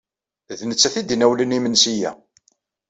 [0.59, 2.11] D nettat ay d-inawlen imensi-a.